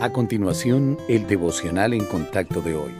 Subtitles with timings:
[0.00, 2.90] A continuación, el devocional en contacto de hoy.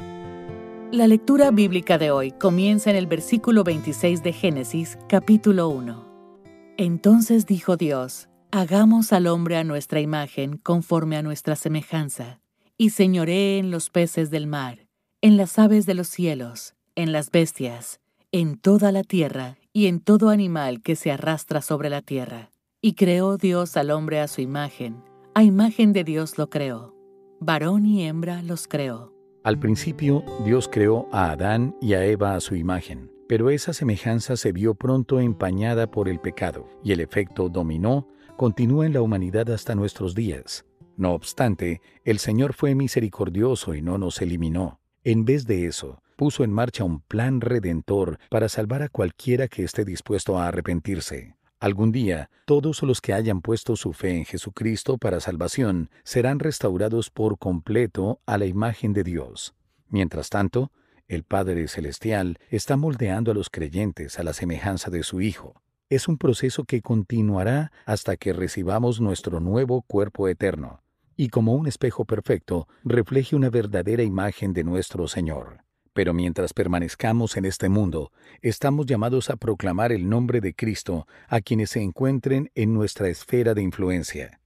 [0.93, 6.75] La lectura bíblica de hoy comienza en el versículo 26 de Génesis, capítulo 1.
[6.77, 12.43] Entonces dijo Dios, hagamos al hombre a nuestra imagen conforme a nuestra semejanza,
[12.77, 14.87] y señoree en los peces del mar,
[15.23, 20.01] en las aves de los cielos, en las bestias, en toda la tierra y en
[20.01, 22.51] todo animal que se arrastra sobre la tierra.
[22.83, 26.95] Y creó Dios al hombre a su imagen a imagen de Dios lo creó.
[27.41, 29.15] Varón y hembra los creó.
[29.45, 34.37] Al principio, Dios creó a Adán y a Eva a su imagen, pero esa semejanza
[34.37, 39.49] se vio pronto empañada por el pecado, y el efecto dominó, continúa en la humanidad
[39.51, 40.67] hasta nuestros días.
[40.97, 44.81] No obstante, el Señor fue misericordioso y no nos eliminó.
[45.05, 49.63] En vez de eso, puso en marcha un plan redentor para salvar a cualquiera que
[49.63, 51.37] esté dispuesto a arrepentirse.
[51.61, 57.11] Algún día, todos los que hayan puesto su fe en Jesucristo para salvación serán restaurados
[57.11, 59.55] por completo a la imagen de Dios.
[59.91, 60.73] Mientras tanto,
[61.07, 65.61] el Padre Celestial está moldeando a los creyentes a la semejanza de su Hijo.
[65.91, 70.81] Es un proceso que continuará hasta que recibamos nuestro nuevo cuerpo eterno,
[71.15, 75.59] y como un espejo perfecto, refleje una verdadera imagen de nuestro Señor.
[76.01, 81.43] Pero mientras permanezcamos en este mundo, estamos llamados a proclamar el nombre de Cristo a
[81.43, 84.41] quienes se encuentren en nuestra esfera de influencia.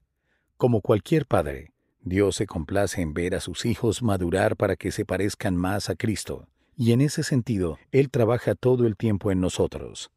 [0.56, 5.04] Como cualquier padre, Dios se complace en ver a sus hijos madurar para que se
[5.04, 10.10] parezcan más a Cristo, y en ese sentido, Él trabaja todo el tiempo en nosotros.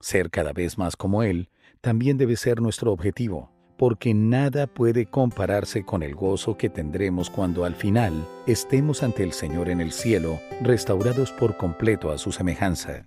[0.00, 1.48] Ser cada vez más como Él
[1.80, 3.51] también debe ser nuestro objetivo
[3.82, 8.12] porque nada puede compararse con el gozo que tendremos cuando al final
[8.46, 13.06] estemos ante el Señor en el cielo, restaurados por completo a su semejanza.